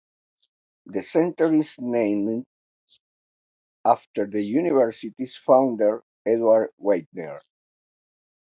[0.87, 2.47] The center is named
[3.85, 7.39] after the university's founder, Edward Weidner.